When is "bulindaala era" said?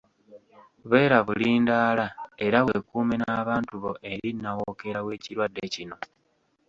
1.25-2.59